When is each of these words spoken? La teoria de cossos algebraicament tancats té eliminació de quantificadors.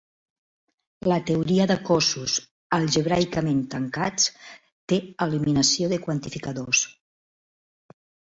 La 1.11 1.17
teoria 1.25 1.67
de 1.71 1.75
cossos 1.89 2.37
algebraicament 2.77 3.61
tancats 3.75 4.25
té 4.93 4.99
eliminació 5.27 5.93
de 5.95 6.01
quantificadors. 6.09 6.85